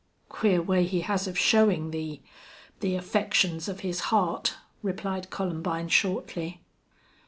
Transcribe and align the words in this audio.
"Queer 0.29 0.63
way 0.63 0.83
he 0.83 1.01
has 1.01 1.27
of 1.27 1.37
showing 1.37 1.91
the 1.91 2.21
the 2.79 2.95
affections 2.95 3.67
of 3.69 3.81
his 3.81 3.99
heart," 4.09 4.55
replied 4.81 5.29
Columbine, 5.29 5.89
shortly. 5.89 6.59